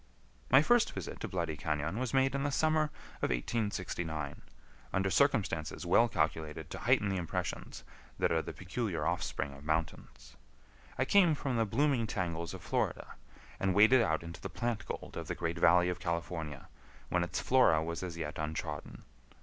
[0.49, 2.85] My first visit to Bloody Cañon was made in the summer
[3.21, 4.41] of 1869,
[4.91, 7.83] under circumstances well calculated to heighten the impressions
[8.17, 10.35] that are the peculiar offspring of mountains.
[10.97, 13.13] I came from the blooming tangles of Florida,
[13.59, 16.67] and waded out into the plant gold of the great valley of California,
[17.09, 19.03] when its flora was as yet untrodden.